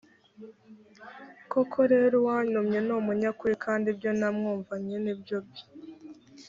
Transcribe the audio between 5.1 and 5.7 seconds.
byo byo